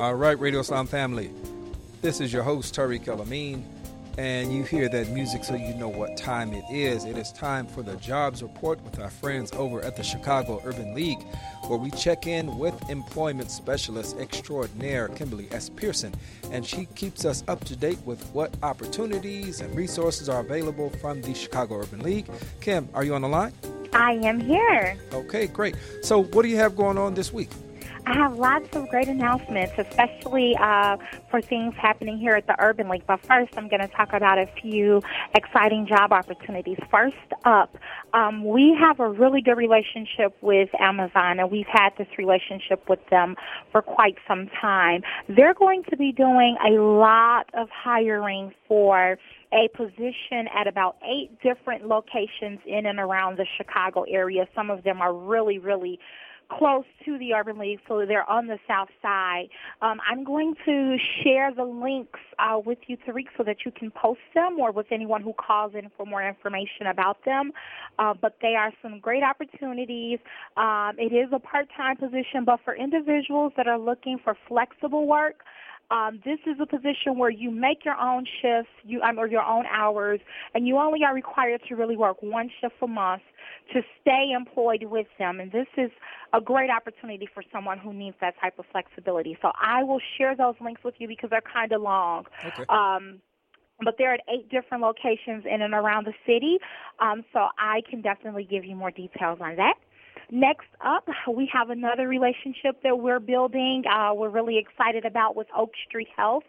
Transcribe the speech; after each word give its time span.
All 0.00 0.14
right, 0.14 0.40
Radio 0.40 0.60
Islam 0.60 0.86
family. 0.86 1.30
This 2.00 2.22
is 2.22 2.32
your 2.32 2.42
host, 2.42 2.74
Tariq 2.74 3.06
El 3.06 3.20
Amin, 3.20 3.62
and 4.16 4.50
you 4.50 4.62
hear 4.62 4.88
that 4.88 5.10
music 5.10 5.44
so 5.44 5.54
you 5.56 5.74
know 5.74 5.90
what 5.90 6.16
time 6.16 6.54
it 6.54 6.64
is. 6.72 7.04
It 7.04 7.18
is 7.18 7.30
time 7.32 7.66
for 7.66 7.82
the 7.82 7.96
Jobs 7.96 8.42
Report 8.42 8.82
with 8.82 8.98
our 8.98 9.10
friends 9.10 9.52
over 9.52 9.82
at 9.82 9.96
the 9.96 10.02
Chicago 10.02 10.62
Urban 10.64 10.94
League, 10.94 11.22
where 11.66 11.78
we 11.78 11.90
check 11.90 12.26
in 12.26 12.56
with 12.56 12.74
employment 12.88 13.50
specialist 13.50 14.16
extraordinaire 14.18 15.08
Kimberly 15.08 15.48
S. 15.50 15.68
Pearson, 15.68 16.14
and 16.50 16.64
she 16.64 16.86
keeps 16.94 17.26
us 17.26 17.44
up 17.46 17.62
to 17.64 17.76
date 17.76 17.98
with 18.06 18.24
what 18.28 18.54
opportunities 18.62 19.60
and 19.60 19.76
resources 19.76 20.30
are 20.30 20.40
available 20.40 20.88
from 20.88 21.20
the 21.20 21.34
Chicago 21.34 21.78
Urban 21.78 22.00
League. 22.00 22.26
Kim, 22.62 22.88
are 22.94 23.04
you 23.04 23.14
on 23.14 23.20
the 23.20 23.28
line? 23.28 23.52
I 23.92 24.12
am 24.12 24.40
here. 24.40 24.96
Okay, 25.12 25.46
great. 25.46 25.74
So, 26.00 26.22
what 26.22 26.40
do 26.40 26.48
you 26.48 26.56
have 26.56 26.74
going 26.74 26.96
on 26.96 27.12
this 27.12 27.34
week? 27.34 27.50
I 28.06 28.14
have 28.14 28.36
lots 28.36 28.74
of 28.76 28.88
great 28.88 29.08
announcements, 29.08 29.74
especially 29.76 30.56
uh, 30.56 30.96
for 31.30 31.40
things 31.40 31.74
happening 31.76 32.18
here 32.18 32.32
at 32.32 32.46
the 32.46 32.56
Urban 32.58 32.88
League. 32.88 33.04
But 33.06 33.20
first, 33.20 33.52
I'm 33.56 33.68
going 33.68 33.80
to 33.80 33.88
talk 33.88 34.12
about 34.12 34.38
a 34.38 34.46
few 34.60 35.02
exciting 35.34 35.86
job 35.86 36.12
opportunities. 36.12 36.78
First 36.90 37.16
up, 37.44 37.76
um, 38.14 38.44
we 38.44 38.76
have 38.78 39.00
a 39.00 39.08
really 39.08 39.42
good 39.42 39.56
relationship 39.56 40.36
with 40.40 40.70
Amazon, 40.80 41.40
and 41.40 41.50
we've 41.50 41.66
had 41.66 41.90
this 41.98 42.08
relationship 42.18 42.88
with 42.88 43.00
them 43.10 43.36
for 43.70 43.82
quite 43.82 44.16
some 44.26 44.48
time. 44.60 45.02
They're 45.28 45.54
going 45.54 45.84
to 45.90 45.96
be 45.96 46.12
doing 46.12 46.56
a 46.66 46.80
lot 46.80 47.50
of 47.54 47.68
hiring 47.70 48.52
for 48.66 49.18
a 49.52 49.68
position 49.76 50.48
at 50.54 50.66
about 50.66 50.96
eight 51.04 51.30
different 51.42 51.86
locations 51.86 52.60
in 52.66 52.86
and 52.86 52.98
around 52.98 53.36
the 53.36 53.46
Chicago 53.56 54.04
area. 54.08 54.46
Some 54.54 54.70
of 54.70 54.84
them 54.84 55.00
are 55.00 55.12
really, 55.12 55.58
really 55.58 55.98
close 56.50 56.84
to 57.04 57.18
the 57.18 57.32
Urban 57.34 57.58
League, 57.58 57.78
so 57.88 58.04
they're 58.06 58.28
on 58.28 58.46
the 58.46 58.58
south 58.66 58.88
side. 59.00 59.48
Um, 59.82 59.98
I'm 60.08 60.24
going 60.24 60.54
to 60.66 60.96
share 61.22 61.54
the 61.54 61.64
links 61.64 62.20
uh, 62.38 62.58
with 62.58 62.78
you, 62.86 62.96
Tariq, 62.96 63.26
so 63.36 63.44
that 63.44 63.58
you 63.64 63.70
can 63.70 63.90
post 63.90 64.20
them 64.34 64.58
or 64.58 64.72
with 64.72 64.86
anyone 64.90 65.22
who 65.22 65.32
calls 65.34 65.72
in 65.74 65.90
for 65.96 66.04
more 66.06 66.26
information 66.26 66.86
about 66.90 67.24
them. 67.24 67.52
Uh, 67.98 68.14
but 68.20 68.36
they 68.42 68.54
are 68.58 68.72
some 68.82 68.98
great 69.00 69.22
opportunities. 69.22 70.18
Um, 70.56 70.92
it 70.98 71.12
is 71.14 71.28
a 71.32 71.38
part-time 71.38 71.96
position, 71.96 72.44
but 72.44 72.60
for 72.64 72.74
individuals 72.74 73.52
that 73.56 73.66
are 73.66 73.78
looking 73.78 74.18
for 74.22 74.36
flexible 74.48 75.06
work, 75.06 75.44
um, 75.90 76.20
this 76.24 76.38
is 76.46 76.56
a 76.60 76.66
position 76.66 77.18
where 77.18 77.30
you 77.30 77.50
make 77.50 77.84
your 77.84 77.96
own 77.96 78.24
shifts, 78.40 78.70
you 78.84 79.00
um, 79.02 79.18
or 79.18 79.26
your 79.26 79.42
own 79.42 79.64
hours, 79.66 80.20
and 80.54 80.66
you 80.66 80.76
only 80.76 81.00
are 81.04 81.14
required 81.14 81.60
to 81.68 81.74
really 81.74 81.96
work 81.96 82.22
one 82.22 82.50
shift 82.60 82.74
a 82.82 82.86
month 82.86 83.22
to 83.72 83.82
stay 84.00 84.32
employed 84.34 84.84
with 84.84 85.06
them. 85.18 85.40
And 85.40 85.50
this 85.50 85.66
is 85.76 85.90
a 86.32 86.40
great 86.40 86.70
opportunity 86.70 87.28
for 87.32 87.42
someone 87.52 87.78
who 87.78 87.92
needs 87.92 88.16
that 88.20 88.34
type 88.40 88.58
of 88.58 88.66
flexibility. 88.70 89.36
So 89.42 89.50
I 89.60 89.82
will 89.82 90.00
share 90.16 90.36
those 90.36 90.54
links 90.60 90.82
with 90.84 90.94
you 90.98 91.08
because 91.08 91.30
they're 91.30 91.42
kind 91.42 91.72
of 91.72 91.82
long. 91.82 92.24
Okay. 92.44 92.64
Um, 92.68 93.20
but 93.82 93.94
they're 93.98 94.14
at 94.14 94.20
eight 94.28 94.48
different 94.50 94.82
locations 94.82 95.44
in 95.50 95.62
and 95.62 95.72
around 95.72 96.06
the 96.06 96.12
city, 96.26 96.58
um, 97.00 97.24
so 97.32 97.48
I 97.58 97.80
can 97.88 98.02
definitely 98.02 98.44
give 98.44 98.64
you 98.64 98.76
more 98.76 98.90
details 98.90 99.38
on 99.40 99.56
that. 99.56 99.74
Next 100.32 100.68
up, 100.84 101.08
we 101.28 101.50
have 101.52 101.70
another 101.70 102.06
relationship 102.06 102.82
that 102.84 103.00
we're 103.00 103.18
building. 103.18 103.82
Uh, 103.90 104.14
we're 104.14 104.28
really 104.28 104.58
excited 104.58 105.04
about 105.04 105.34
with 105.34 105.48
Oak 105.56 105.72
Street 105.88 106.06
Health. 106.16 106.44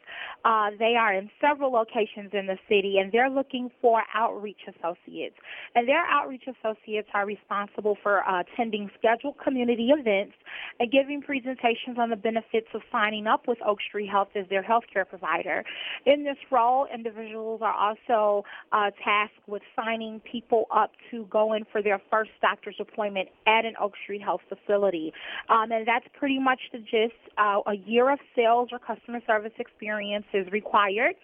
Uh, 0.45 0.69
they 0.77 0.95
are 0.99 1.13
in 1.15 1.31
several 1.41 1.71
locations 1.71 2.29
in 2.31 2.45
the 2.45 2.57
city, 2.69 2.99
and 2.99 3.11
they're 3.11 3.29
looking 3.29 3.71
for 3.81 4.03
outreach 4.13 4.59
associates. 4.67 5.35
And 5.73 5.87
their 5.87 6.05
outreach 6.05 6.43
associates 6.47 7.07
are 7.15 7.25
responsible 7.25 7.97
for 8.03 8.27
uh, 8.29 8.41
attending 8.41 8.91
scheduled 8.99 9.39
community 9.43 9.89
events 9.89 10.33
and 10.79 10.91
giving 10.91 11.21
presentations 11.21 11.97
on 11.97 12.11
the 12.11 12.15
benefits 12.15 12.67
of 12.75 12.81
signing 12.91 13.25
up 13.25 13.47
with 13.47 13.57
Oak 13.65 13.79
Street 13.87 14.09
Health 14.09 14.29
as 14.35 14.47
their 14.49 14.63
healthcare 14.63 15.09
provider. 15.09 15.63
In 16.05 16.23
this 16.23 16.37
role, 16.51 16.85
individuals 16.93 17.61
are 17.63 17.73
also 17.73 18.45
uh, 18.71 18.91
tasked 19.03 19.47
with 19.47 19.63
signing 19.75 20.21
people 20.31 20.65
up 20.71 20.91
to 21.09 21.25
go 21.31 21.53
in 21.53 21.65
for 21.71 21.81
their 21.81 21.99
first 22.11 22.31
doctor's 22.41 22.75
appointment 22.79 23.29
at 23.47 23.65
an 23.65 23.70
Oak 23.79 23.93
Street 24.03 24.21
Health 24.21 24.41
facility. 24.49 25.13
Um, 25.49 25.71
and 25.71 25.87
that's 25.87 26.05
pretty 26.17 26.39
much 26.39 26.59
the 26.71 26.79
gist. 26.79 27.13
Uh, 27.37 27.61
a 27.67 27.75
year 27.75 28.11
of 28.11 28.19
sales 28.35 28.69
or 28.71 28.79
customer 28.79 29.19
service 29.25 29.53
experience 29.59 30.25
is 30.33 30.51
required. 30.51 31.15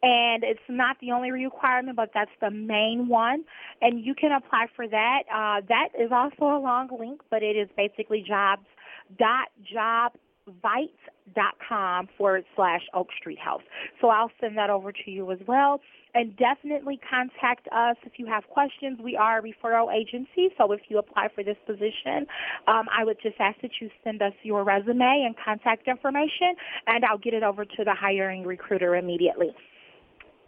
And 0.00 0.44
it's 0.44 0.60
not 0.68 0.96
the 1.00 1.10
only 1.10 1.32
requirement, 1.32 1.96
but 1.96 2.10
that's 2.14 2.30
the 2.40 2.50
main 2.50 3.08
one. 3.08 3.44
And 3.82 4.04
you 4.04 4.14
can 4.14 4.30
apply 4.30 4.66
for 4.76 4.86
that. 4.86 5.22
Uh, 5.28 5.60
that 5.68 5.88
is 5.98 6.10
also 6.12 6.56
a 6.56 6.60
long 6.62 6.88
link, 6.98 7.20
but 7.30 7.42
it 7.42 7.56
is 7.56 7.68
basically 7.76 8.24
jobs 8.26 8.62
dot 9.18 9.48
job 9.72 10.12
forward 12.16 12.44
slash 12.56 12.82
Oak 12.94 13.08
Street 13.18 13.38
Health. 13.38 13.62
So 14.00 14.08
I'll 14.08 14.30
send 14.40 14.56
that 14.56 14.70
over 14.70 14.92
to 14.92 15.10
you 15.10 15.30
as 15.32 15.38
well. 15.46 15.80
And 16.14 16.36
definitely 16.36 16.98
contact 17.08 17.68
us 17.68 17.96
if 18.04 18.12
you 18.16 18.26
have 18.26 18.44
questions. 18.48 18.98
We 19.02 19.14
are 19.14 19.38
a 19.38 19.42
referral 19.42 19.94
agency, 19.94 20.48
so 20.56 20.72
if 20.72 20.80
you 20.88 20.98
apply 20.98 21.28
for 21.34 21.44
this 21.44 21.56
position, 21.66 22.26
um, 22.66 22.86
I 22.96 23.04
would 23.04 23.18
just 23.22 23.36
ask 23.38 23.60
that 23.60 23.72
you 23.80 23.90
send 24.02 24.22
us 24.22 24.32
your 24.42 24.64
resume 24.64 25.24
and 25.26 25.34
contact 25.44 25.86
information, 25.86 26.56
and 26.86 27.04
I'll 27.04 27.18
get 27.18 27.34
it 27.34 27.42
over 27.42 27.64
to 27.64 27.84
the 27.84 27.94
hiring 27.94 28.44
recruiter 28.44 28.96
immediately. 28.96 29.54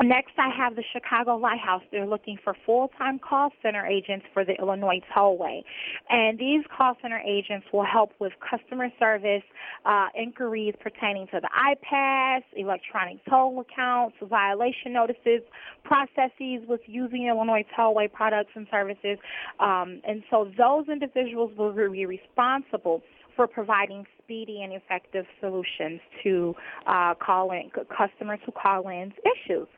Next, 0.03 0.33
I 0.39 0.49
have 0.57 0.77
the 0.77 0.85
Chicago 0.95 1.37
Lighthouse. 1.37 1.83
They're 1.93 2.07
looking 2.07 2.39
for 2.43 2.57
full-time 2.65 3.19
call 3.19 3.51
center 3.61 3.85
agents 3.85 4.25
for 4.33 4.47
the 4.47 4.55
Illinois 4.55 5.01
Tollway. 5.15 5.63
And 6.09 6.39
these 6.39 6.65
call 6.75 6.95
center 7.03 7.19
agents 7.19 7.67
will 7.71 7.85
help 7.85 8.13
with 8.19 8.33
customer 8.41 8.89
service 8.99 9.43
uh, 9.85 10.07
inquiries 10.19 10.75
pertaining 10.81 11.27
to 11.35 11.41
the 11.41 11.51
iPass, 11.51 12.41
electronic 12.57 13.19
toll 13.29 13.61
accounts, 13.61 14.17
violation 14.23 14.95
notices, 14.95 15.43
processes 15.85 16.63
with 16.67 16.81
using 16.87 17.27
Illinois 17.27 17.67
Tollway 17.79 18.11
products 18.11 18.53
and 18.55 18.67
services. 18.71 19.19
Um, 19.59 20.01
and 20.09 20.23
so 20.31 20.51
those 20.57 20.89
individuals 20.89 21.53
will 21.59 21.75
be 21.75 22.07
responsible 22.07 23.03
for 23.37 23.47
providing 23.47 24.07
speedy 24.23 24.63
and 24.63 24.73
effective 24.73 25.27
solutions 25.41 26.01
to 26.23 26.55
uh, 26.87 27.15
call 27.15 27.53
in 27.53 27.71
customers 27.95 28.41
who 28.47 28.53
call 28.53 28.89
in 28.89 29.13
issues 29.25 29.69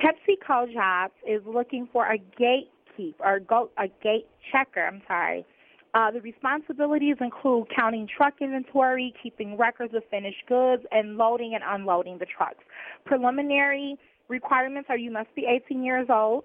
PepsiCo 0.00 0.72
Jobs 0.72 1.14
is 1.28 1.42
looking 1.46 1.88
for 1.92 2.06
a 2.06 2.18
gatekeeper 2.38 3.24
or 3.24 3.40
go, 3.40 3.70
a 3.76 3.88
gate 4.02 4.26
checker. 4.50 4.86
I'm 4.86 5.02
sorry. 5.06 5.44
Uh, 5.92 6.10
the 6.12 6.20
responsibilities 6.20 7.16
include 7.20 7.66
counting 7.74 8.06
truck 8.06 8.34
inventory, 8.40 9.12
keeping 9.22 9.58
records 9.58 9.92
of 9.94 10.04
finished 10.10 10.44
goods, 10.48 10.84
and 10.92 11.16
loading 11.16 11.54
and 11.54 11.64
unloading 11.66 12.18
the 12.18 12.26
trucks. 12.26 12.62
Preliminary 13.04 13.98
requirements 14.30 14.88
are 14.88 14.96
you 14.96 15.10
must 15.10 15.34
be 15.34 15.44
18 15.44 15.82
years 15.82 16.06
old, 16.08 16.44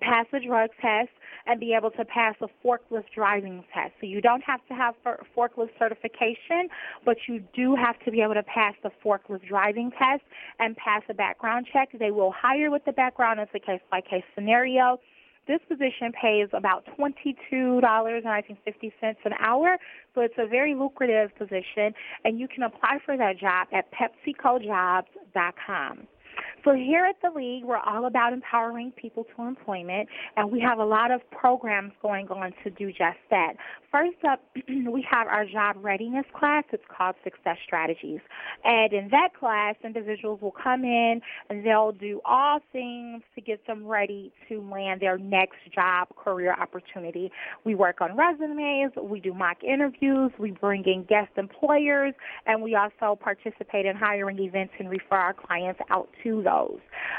pass 0.00 0.26
a 0.32 0.38
drug 0.38 0.70
test, 0.80 1.10
and 1.46 1.58
be 1.58 1.74
able 1.74 1.90
to 1.90 2.04
pass 2.04 2.36
a 2.42 2.48
forklift 2.64 3.10
driving 3.14 3.64
test. 3.74 3.94
So 4.00 4.06
you 4.06 4.20
don't 4.20 4.42
have 4.42 4.60
to 4.68 4.74
have 4.74 4.94
forklift 5.36 5.70
certification, 5.78 6.68
but 7.04 7.16
you 7.26 7.42
do 7.54 7.74
have 7.74 7.98
to 8.04 8.12
be 8.12 8.20
able 8.20 8.34
to 8.34 8.42
pass 8.42 8.74
the 8.82 8.90
forklift 9.04 9.48
driving 9.48 9.90
test 9.90 10.22
and 10.58 10.76
pass 10.76 11.02
a 11.08 11.14
background 11.14 11.66
check. 11.72 11.88
They 11.98 12.12
will 12.12 12.32
hire 12.32 12.70
with 12.70 12.84
the 12.84 12.92
background. 12.92 13.40
It's 13.40 13.50
a 13.54 13.58
case 13.58 13.80
by 13.90 14.02
case 14.02 14.24
scenario. 14.34 15.00
This 15.48 15.60
position 15.68 16.12
pays 16.12 16.48
about 16.52 16.84
twenty-two 16.94 17.80
dollars 17.80 18.24
and 18.24 18.32
I 18.32 18.42
think 18.42 18.62
fifty 18.64 18.92
cents 19.00 19.18
an 19.24 19.32
hour, 19.40 19.78
so 20.14 20.20
it's 20.20 20.38
a 20.38 20.46
very 20.46 20.76
lucrative 20.76 21.34
position, 21.36 21.92
and 22.24 22.38
you 22.38 22.46
can 22.46 22.62
apply 22.62 22.98
for 23.04 23.16
that 23.16 23.36
job 23.38 23.66
at 23.72 23.90
PepsiCoJobs.com. 23.90 26.06
So 26.64 26.74
here 26.74 27.06
at 27.06 27.16
the 27.22 27.30
League, 27.36 27.64
we're 27.64 27.78
all 27.78 28.04
about 28.04 28.34
empowering 28.34 28.92
people 28.92 29.24
to 29.34 29.42
employment, 29.42 30.08
and 30.36 30.52
we 30.52 30.60
have 30.60 30.78
a 30.78 30.84
lot 30.84 31.10
of 31.10 31.20
programs 31.30 31.92
going 32.02 32.28
on 32.28 32.52
to 32.64 32.70
do 32.70 32.88
just 32.88 33.18
that. 33.30 33.54
First 33.90 34.18
up, 34.28 34.40
we 34.68 35.04
have 35.10 35.26
our 35.26 35.46
job 35.46 35.76
readiness 35.80 36.26
class. 36.38 36.64
It's 36.72 36.84
called 36.94 37.16
Success 37.24 37.56
Strategies. 37.64 38.20
And 38.64 38.92
in 38.92 39.08
that 39.08 39.30
class, 39.38 39.74
individuals 39.82 40.40
will 40.40 40.52
come 40.52 40.84
in 40.84 41.20
and 41.48 41.64
they'll 41.64 41.92
do 41.92 42.20
all 42.24 42.60
things 42.72 43.22
to 43.34 43.40
get 43.40 43.66
them 43.66 43.86
ready 43.86 44.32
to 44.48 44.60
land 44.70 45.00
their 45.00 45.18
next 45.18 45.56
job 45.74 46.08
career 46.16 46.54
opportunity. 46.54 47.32
We 47.64 47.74
work 47.74 48.00
on 48.00 48.16
resumes, 48.16 48.92
we 49.02 49.18
do 49.18 49.34
mock 49.34 49.64
interviews, 49.64 50.30
we 50.38 50.52
bring 50.52 50.84
in 50.84 51.04
guest 51.04 51.30
employers, 51.36 52.14
and 52.46 52.62
we 52.62 52.76
also 52.76 53.18
participate 53.20 53.86
in 53.86 53.96
hiring 53.96 54.38
events 54.38 54.74
and 54.78 54.90
refer 54.90 55.16
our 55.16 55.34
clients 55.34 55.80
out 55.90 56.08
to 56.22 56.42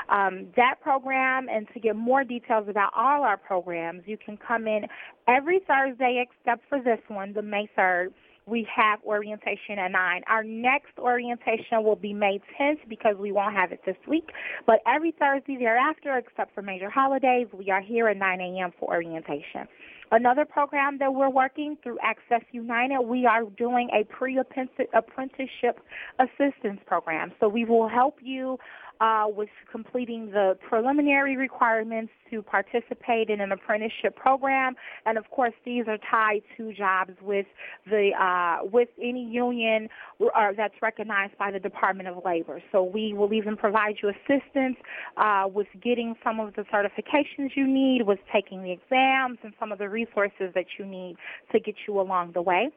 Um, 0.10 0.48
that 0.56 0.76
program, 0.82 1.48
and 1.50 1.68
to 1.74 1.80
get 1.80 1.96
more 1.96 2.24
details 2.24 2.68
about 2.70 2.92
all 2.96 3.24
our 3.24 3.38
programs, 3.38 4.04
you 4.06 4.18
can 4.18 4.38
come 4.38 4.68
in 4.68 4.86
every 5.28 5.60
Thursday 5.68 6.24
except 6.26 6.64
for 6.70 6.82
this 6.82 7.00
one, 7.08 7.34
the 7.34 7.42
May 7.42 7.70
3rd 7.78 8.10
we 8.48 8.68
have 8.76 9.00
orientation 9.06 9.78
at 9.78 9.92
9. 9.92 10.22
Our 10.28 10.44
next 10.44 10.98
orientation 10.98 11.84
will 11.84 11.96
be 11.96 12.14
May 12.14 12.42
10th 12.60 12.80
because 12.90 13.16
we 13.18 13.32
won't 13.32 13.56
have 13.56 13.72
it 13.72 13.82
this 13.86 13.96
week. 14.08 14.30
But 14.66 14.80
every 14.88 15.12
Thursday 15.12 15.58
thereafter, 15.58 16.18
except 16.18 16.54
for 16.54 16.62
major 16.62 16.90
holidays, 16.90 17.48
we 17.54 17.70
are 17.70 17.82
here 17.82 18.08
at 18.08 18.18
9 18.18 18.42
a.m. 18.42 18.72
for 18.80 18.90
orientation. 18.90 19.68
Another 20.12 20.44
program 20.44 20.98
that 20.98 21.14
we're 21.14 21.30
working 21.30 21.78
through 21.82 21.98
Access 22.04 22.42
United, 22.52 23.00
we 23.02 23.26
are 23.26 23.44
doing 23.46 23.90
a 23.94 24.04
pre-apprenticeship 24.14 25.80
assistance 26.20 26.82
program. 26.86 27.32
So 27.40 27.48
we 27.48 27.64
will 27.64 27.88
help 27.88 28.18
you 28.22 28.58
uh, 29.02 29.26
with 29.28 29.50
completing 29.72 30.30
the 30.32 30.56
preliminary 30.70 31.36
requirements 31.36 32.14
to 32.30 32.42
participate 32.44 33.30
in 33.30 33.42
an 33.42 33.52
apprenticeship 33.52 34.16
program, 34.16 34.76
and 35.06 35.18
of 35.18 35.30
course 35.32 35.54
these 35.66 35.86
are 35.88 35.98
tied 36.10 36.42
to 36.56 36.72
jobs 36.72 37.14
with 37.22 37.48
the 37.90 38.12
uh, 38.18 38.64
with 38.72 38.90
any 39.02 39.26
union 39.26 39.90
uh, 40.22 40.52
that's 40.56 40.76
recognized 40.82 41.36
by 41.40 41.50
the 41.52 41.60
Department 41.60 42.08
of 42.08 42.24
Labor. 42.24 42.62
So 42.72 42.84
we 42.84 43.14
will 43.14 43.34
even 43.34 43.58
provide 43.58 43.96
you 44.04 44.10
assistance 44.10 44.78
uh, 45.18 45.46
with 45.52 45.68
getting 45.84 46.14
some 46.24 46.40
of 46.40 46.54
the 46.54 46.62
certifications 46.64 47.50
you 47.56 47.68
need, 47.68 48.04
with 48.04 48.20
taking 48.32 48.62
the 48.62 48.72
exams, 48.72 49.40
and 49.44 49.54
some 49.60 49.72
of 49.72 49.80
the 49.80 49.90
resources 49.90 50.54
that 50.54 50.66
you 50.78 50.86
need 50.86 51.18
to 51.52 51.60
get 51.60 51.76
you 51.88 52.00
along 52.00 52.34
the 52.34 52.42
way. 52.42 52.70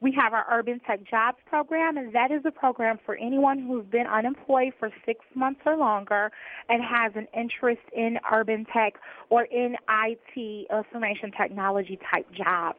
We 0.00 0.12
have 0.12 0.34
our 0.34 0.44
Urban 0.50 0.80
Tech 0.86 1.00
Jobs 1.08 1.38
program, 1.46 1.96
and 1.96 2.14
that 2.14 2.30
is 2.30 2.42
a 2.44 2.50
program 2.50 2.98
for 3.06 3.16
anyone 3.16 3.60
who's 3.66 3.86
been 3.86 4.06
unemployed 4.06 4.72
for 4.78 4.90
six 5.06 5.20
months 5.34 5.60
or 5.64 5.76
longer 5.76 6.30
and 6.68 6.82
has 6.82 7.12
an 7.14 7.26
interest 7.34 7.80
in 7.94 8.18
urban 8.30 8.66
tech 8.72 8.94
or 9.30 9.44
in 9.44 9.74
IT, 9.88 10.66
information 10.70 11.32
technology 11.32 11.98
type 12.10 12.26
jobs. 12.32 12.78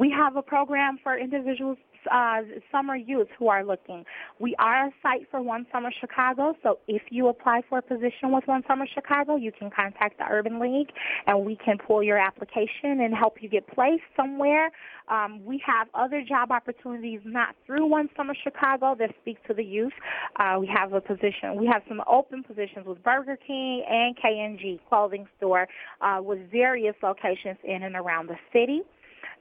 We 0.00 0.10
have 0.16 0.36
a 0.36 0.42
program 0.42 0.98
for 1.02 1.18
individuals 1.18 1.78
uh, 2.12 2.42
summer 2.70 2.96
youth 2.96 3.28
who 3.38 3.48
are 3.48 3.64
looking. 3.64 4.04
We 4.38 4.54
are 4.58 4.86
a 4.86 4.90
site 5.02 5.28
for 5.30 5.40
One 5.40 5.66
Summer 5.72 5.90
Chicago, 6.00 6.54
so 6.62 6.78
if 6.88 7.02
you 7.10 7.28
apply 7.28 7.62
for 7.68 7.78
a 7.78 7.82
position 7.82 8.32
with 8.32 8.46
One 8.46 8.62
Summer 8.66 8.86
Chicago, 8.92 9.36
you 9.36 9.52
can 9.52 9.70
contact 9.70 10.18
the 10.18 10.24
Urban 10.30 10.58
League 10.60 10.90
and 11.26 11.44
we 11.44 11.56
can 11.56 11.78
pull 11.78 12.02
your 12.02 12.18
application 12.18 13.00
and 13.00 13.14
help 13.14 13.36
you 13.40 13.48
get 13.48 13.66
placed 13.66 14.02
somewhere. 14.16 14.70
Um, 15.08 15.44
we 15.44 15.62
have 15.64 15.88
other 15.94 16.22
job 16.26 16.50
opportunities 16.50 17.20
not 17.24 17.54
through 17.64 17.86
One 17.86 18.08
Summer 18.16 18.34
Chicago 18.42 18.96
that 18.98 19.14
speak 19.20 19.42
to 19.46 19.54
the 19.54 19.64
youth. 19.64 19.92
Uh, 20.36 20.56
we 20.60 20.66
have 20.66 20.92
a 20.92 21.00
position, 21.00 21.56
we 21.56 21.66
have 21.66 21.82
some 21.88 22.02
open 22.08 22.42
positions 22.42 22.86
with 22.86 23.02
Burger 23.02 23.38
King 23.46 23.84
and 23.88 24.16
K&G 24.16 24.80
clothing 24.88 25.26
store 25.36 25.68
uh, 26.00 26.20
with 26.22 26.50
various 26.50 26.94
locations 27.02 27.58
in 27.64 27.82
and 27.82 27.94
around 27.94 28.28
the 28.28 28.36
city. 28.52 28.82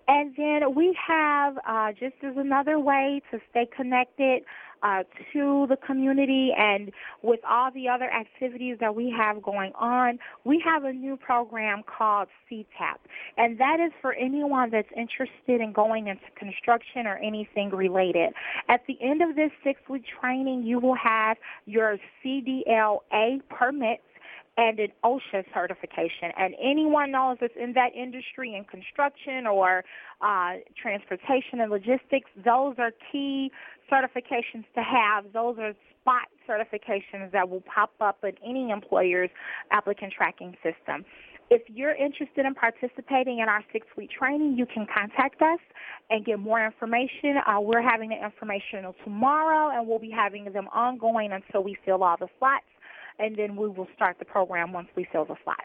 And 0.08 0.34
then 0.38 0.76
we 0.76 0.98
have, 1.08 1.58
uh, 1.68 1.92
just 1.92 2.16
as 2.24 2.38
another 2.38 2.80
way 2.80 3.22
to 3.32 3.40
stay 3.50 3.68
connected 3.76 4.44
uh, 4.84 5.04
to 5.34 5.66
the 5.68 5.78
community 5.78 6.52
and 6.56 6.92
with 7.24 7.40
all 7.50 7.72
the 7.72 7.90
other 7.90 8.12
activities 8.12 8.78
that 8.80 8.94
we 8.94 9.10
have 9.10 9.42
going 9.42 9.72
on, 9.74 10.20
we 10.44 10.62
have 10.64 10.84
a 10.84 10.94
new 10.94 11.18
program 11.18 11.82
called 11.84 12.28
CTAP. 12.52 12.98
And 13.38 13.58
that 13.58 13.80
is 13.80 13.92
for 14.00 14.14
anyone 14.14 14.70
that's 14.70 14.92
interested 14.96 15.60
in 15.60 15.74
going 15.74 16.08
into 16.08 16.26
construction 16.38 17.08
or 17.08 17.18
anything 17.18 17.72
related. 17.72 18.34
At 18.70 18.82
the 18.88 18.98
end 19.02 19.24
of 19.24 19.36
this 19.36 19.52
six-week 19.64 20.04
training, 20.22 20.64
you 20.64 20.80
will 20.80 20.96
have 20.96 21.38
your 21.66 21.98
CDLA 22.24 23.42
permit 23.50 24.02
and 24.58 24.80
an 24.80 24.92
OSHA 25.04 25.44
certification. 25.54 26.32
And 26.38 26.56
anyone 26.62 27.12
knows 27.12 27.38
that's 27.42 27.54
in 27.60 27.74
that 27.74 27.94
industry 27.96 28.56
in 28.56 28.64
construction 28.64 29.48
or 29.48 29.84
uh, 30.22 30.54
transportation 30.82 31.60
and 31.60 31.70
logistics, 31.72 32.30
those 32.38 32.76
are 32.78 32.92
key 33.12 33.52
certifications 33.92 34.66
to 34.76 34.82
have. 34.82 35.26
Those 35.34 35.58
are 35.60 35.74
spot 36.02 36.28
certifications 36.48 37.32
that 37.32 37.50
will 37.50 37.62
pop 37.62 37.92
up 38.00 38.24
in 38.24 38.34
any 38.46 38.70
employer's 38.70 39.30
applicant 39.72 40.14
tracking 40.16 40.56
system. 40.64 41.04
If 41.52 41.62
you're 41.68 41.94
interested 41.94 42.46
in 42.46 42.56
participating 42.56 43.40
in 43.40 43.50
our 43.50 43.64
six-week 43.72 44.10
training, 44.10 44.56
you 44.58 44.66
can 44.66 44.88
contact 44.88 45.42
us 45.44 45.60
and 46.10 46.26
get 46.26 46.40
more 46.40 46.66
information. 46.66 47.38
Uh, 47.46 47.62
we're 47.62 47.84
having 47.84 48.10
the 48.10 48.24
information 48.24 48.92
tomorrow, 49.04 49.70
and 49.78 49.88
we'll 49.88 50.00
be 50.00 50.10
having 50.10 50.52
them 50.54 50.68
ongoing 50.74 51.32
until 51.32 51.64
we 51.64 51.78
fill 51.86 52.04
all 52.04 52.18
the 52.20 52.28
slots 52.40 52.66
and 53.20 53.38
then 53.38 53.56
we 53.56 53.68
will 53.68 53.88
start 53.96 54.18
the 54.20 54.26
program 54.26 54.74
once 54.74 54.90
we 54.96 55.08
fill 55.12 55.26
the 55.26 55.36
slots. 55.44 55.62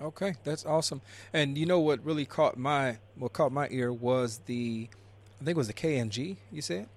Okay, 0.00 0.32
that's 0.42 0.64
awesome. 0.64 1.02
And 1.34 1.58
you 1.58 1.66
know 1.66 1.80
what 1.80 2.02
really 2.04 2.24
caught 2.24 2.56
my 2.56 2.96
what 3.16 3.34
caught 3.34 3.52
my 3.52 3.68
ear 3.70 3.92
was 3.92 4.40
the 4.46 4.88
I 5.40 5.44
think 5.44 5.56
it 5.56 5.58
was 5.58 5.66
the 5.66 5.74
K&G, 5.74 6.38
you 6.50 6.62
said? 6.62 6.88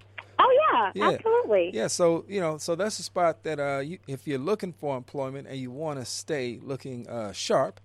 Yeah, 0.95 1.10
absolutely. 1.10 1.72
Yeah, 1.74 1.88
so 1.88 2.25
you 2.27 2.39
know, 2.39 2.57
so 2.57 2.75
that's 2.75 3.00
a 3.00 3.04
spot 3.04 3.44
that 3.44 3.60
uh, 3.60 3.80
you, 3.80 4.00
if 4.07 4.27
you're 4.27 4.39
looking 4.39 4.74
for 4.74 4.98
employment 4.98 5.48
and 5.48 5.57
you 5.57 5.72
want 5.72 6.00
to 6.00 6.06
stay 6.06 6.60
looking 6.62 7.07
uh, 7.07 7.31
sharp, 7.31 7.80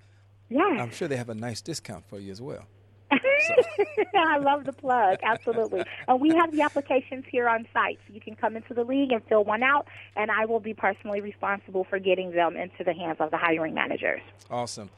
yeah, 0.49 0.63
I'm 0.63 0.91
sure 0.91 1.09
they 1.09 1.17
have 1.17 1.29
a 1.29 1.35
nice 1.35 1.61
discount 1.61 2.05
for 2.09 2.19
you 2.19 2.33
as 2.33 2.41
well. 2.41 2.65
I 4.15 4.39
love 4.39 4.65
the 4.65 4.73
plug, 4.73 5.19
absolutely. 5.23 5.83
And 6.09 6.21
we 6.21 6.31
have 6.31 6.53
the 6.53 6.63
applications 6.63 7.25
here 7.31 7.49
on 7.49 7.67
site, 7.73 7.99
so 8.07 8.15
you 8.15 8.21
can 8.21 8.37
come 8.37 8.57
into 8.57 8.75
the 8.75 8.85
league 8.85 9.13
and 9.13 9.23
fill 9.29 9.45
one 9.45 9.63
out, 9.63 9.89
and 10.17 10.31
I 10.31 10.45
will 10.45 10.61
be 10.61 10.75
personally 10.75 11.21
responsible 11.21 11.85
for 11.85 11.99
getting 11.99 12.33
them 12.33 12.57
into 12.57 12.85
the 12.85 12.93
hands 12.93 13.17
of 13.21 13.31
the 13.31 13.37
hiring 13.37 13.75
managers. 13.75 14.21
Awesome. 14.51 14.91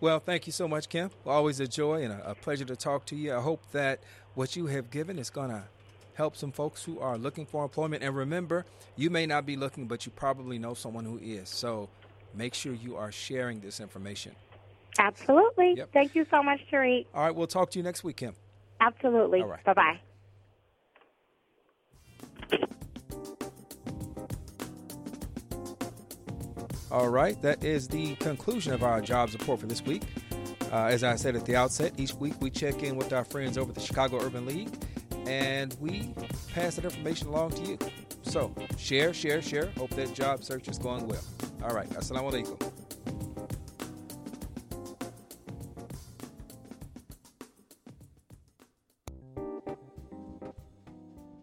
Well, 0.00 0.20
thank 0.20 0.46
you 0.46 0.52
so 0.52 0.68
much, 0.68 0.88
Kim. 0.88 1.10
Always 1.26 1.60
a 1.60 1.66
joy 1.66 2.04
and 2.04 2.12
a, 2.12 2.30
a 2.30 2.34
pleasure 2.34 2.64
to 2.66 2.76
talk 2.76 3.04
to 3.06 3.16
you. 3.16 3.34
I 3.34 3.40
hope 3.40 3.62
that 3.72 4.00
what 4.34 4.54
you 4.54 4.66
have 4.66 4.90
given 4.90 5.18
is 5.18 5.28
going 5.28 5.50
to 5.50 5.64
help 6.18 6.36
some 6.36 6.50
folks 6.50 6.82
who 6.82 6.98
are 6.98 7.16
looking 7.16 7.46
for 7.46 7.62
employment. 7.62 8.02
And 8.02 8.14
remember, 8.14 8.66
you 8.96 9.08
may 9.08 9.24
not 9.24 9.46
be 9.46 9.56
looking, 9.56 9.86
but 9.86 10.04
you 10.04 10.10
probably 10.10 10.58
know 10.58 10.74
someone 10.74 11.04
who 11.04 11.16
is. 11.18 11.48
So 11.48 11.88
make 12.34 12.54
sure 12.54 12.74
you 12.74 12.96
are 12.96 13.12
sharing 13.12 13.60
this 13.60 13.78
information. 13.78 14.32
Absolutely. 14.98 15.74
Yep. 15.76 15.92
Thank 15.92 16.16
you 16.16 16.26
so 16.28 16.42
much, 16.42 16.60
Tariq. 16.72 17.06
All 17.14 17.22
right, 17.22 17.34
we'll 17.34 17.46
talk 17.46 17.70
to 17.70 17.78
you 17.78 17.84
next 17.84 18.02
week, 18.02 18.16
Kim. 18.16 18.34
Absolutely. 18.80 19.40
All 19.40 19.46
right. 19.46 19.64
Bye 19.64 19.74
bye. 19.74 20.00
All 26.90 27.10
right, 27.10 27.40
that 27.42 27.62
is 27.62 27.86
the 27.86 28.16
conclusion 28.16 28.72
of 28.72 28.82
our 28.82 29.00
jobs 29.00 29.34
report 29.34 29.60
for 29.60 29.66
this 29.66 29.84
week. 29.84 30.02
Uh, 30.72 30.86
as 30.86 31.04
I 31.04 31.16
said 31.16 31.36
at 31.36 31.44
the 31.44 31.54
outset, 31.54 31.92
each 31.98 32.14
week 32.14 32.34
we 32.40 32.50
check 32.50 32.82
in 32.82 32.96
with 32.96 33.12
our 33.12 33.24
friends 33.24 33.56
over 33.56 33.70
at 33.70 33.74
the 33.74 33.80
Chicago 33.80 34.18
Urban 34.20 34.46
League 34.46 34.70
and 35.28 35.76
we 35.78 36.14
pass 36.54 36.76
that 36.76 36.84
information 36.84 37.28
along 37.28 37.52
to 37.52 37.62
you. 37.62 37.78
So 38.22 38.52
share, 38.76 39.12
share, 39.12 39.42
share. 39.42 39.70
Hope 39.76 39.90
that 39.90 40.14
job 40.14 40.42
search 40.42 40.68
is 40.68 40.78
going 40.78 41.06
well. 41.06 41.22
All 41.62 41.74
right. 41.74 41.88
Assalamu 41.90 42.32
alaikum. 42.32 42.77